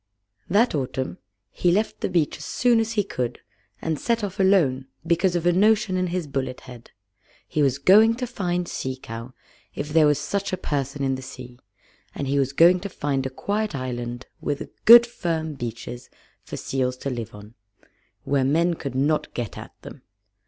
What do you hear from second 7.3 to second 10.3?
He was going to find Sea Cow, if there was